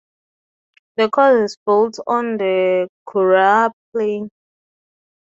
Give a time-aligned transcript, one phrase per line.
[0.97, 4.29] The course is built on The Curragh plain.